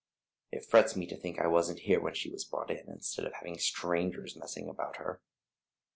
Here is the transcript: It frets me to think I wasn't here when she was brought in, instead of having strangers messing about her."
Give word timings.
It 0.51 0.65
frets 0.65 0.95
me 0.95 1.05
to 1.05 1.15
think 1.15 1.37
I 1.39 1.45
wasn't 1.45 1.81
here 1.81 2.01
when 2.01 2.15
she 2.15 2.31
was 2.31 2.43
brought 2.43 2.71
in, 2.71 2.89
instead 2.89 3.23
of 3.27 3.33
having 3.33 3.59
strangers 3.59 4.35
messing 4.35 4.67
about 4.67 4.95
her." 4.95 5.21